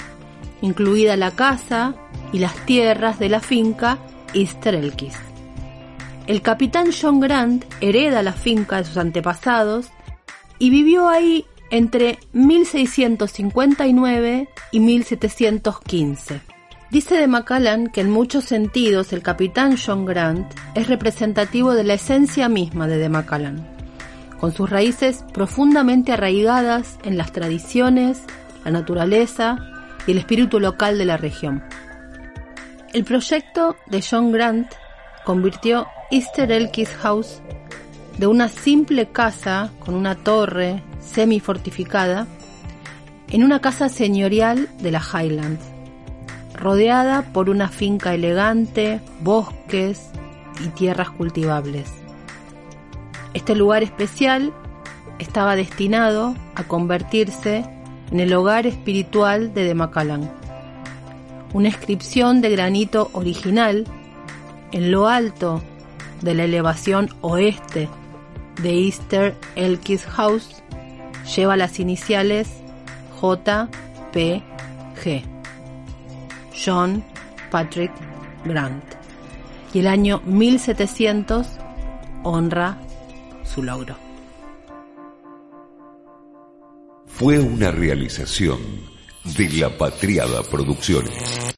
[0.60, 1.94] incluida la casa
[2.32, 3.98] y las tierras de la finca
[4.34, 4.78] Easter.
[6.26, 9.88] El capitán John Grant hereda la finca de sus antepasados
[10.58, 16.40] y vivió ahí entre 1659 y 1715.
[16.90, 21.92] Dice de Macallan que en muchos sentidos el capitán John Grant es representativo de la
[21.94, 23.77] esencia misma de de Macallan,
[24.40, 28.22] con sus raíces profundamente arraigadas en las tradiciones,
[28.64, 29.58] la naturaleza
[30.06, 31.62] y el espíritu local de la región.
[32.92, 34.72] El proyecto de John Grant
[35.24, 37.42] convirtió Easter Elkis House
[38.16, 42.26] de una simple casa con una torre semi-fortificada
[43.30, 45.64] en una casa señorial de la Highlands,
[46.54, 50.10] rodeada por una finca elegante, bosques
[50.64, 52.07] y tierras cultivables.
[53.34, 54.52] Este lugar especial
[55.18, 57.64] estaba destinado a convertirse
[58.10, 60.30] en el hogar espiritual de Demacalán.
[61.52, 63.84] Una inscripción de granito original
[64.72, 65.62] en lo alto
[66.22, 67.88] de la elevación oeste
[68.62, 70.62] de Easter Elkis House
[71.36, 72.48] lleva las iniciales
[73.20, 74.42] JPG.
[76.64, 77.04] John
[77.50, 77.92] Patrick
[78.44, 78.84] Grant.
[79.72, 81.46] Y el año 1700
[82.24, 82.78] honra
[83.48, 83.96] su logro.
[87.06, 88.58] Fue una realización
[89.36, 91.56] de la Patriada Producciones.